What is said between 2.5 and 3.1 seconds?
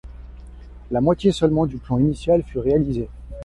réalisé.